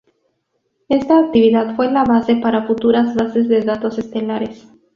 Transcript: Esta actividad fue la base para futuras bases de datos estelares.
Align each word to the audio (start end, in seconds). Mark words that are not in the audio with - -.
Esta 0.89 1.19
actividad 1.19 1.75
fue 1.75 1.91
la 1.91 2.03
base 2.03 2.35
para 2.37 2.65
futuras 2.65 3.13
bases 3.13 3.47
de 3.47 3.61
datos 3.61 3.99
estelares. 3.99 4.67